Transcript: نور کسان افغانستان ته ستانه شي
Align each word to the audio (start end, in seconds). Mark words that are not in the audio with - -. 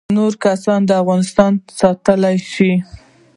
نور 0.17 0.31
کسان 0.43 0.81
افغانستان 1.01 1.51
ته 1.65 1.71
ستانه 1.79 2.31
شي 2.51 2.71